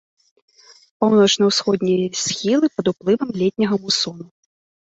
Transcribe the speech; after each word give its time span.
Паўночна-ўсходнія 1.05 2.09
схілы 2.23 2.65
пад 2.79 2.85
уплывам 2.95 3.29
летняга 3.45 3.75
мусону. 3.87 4.25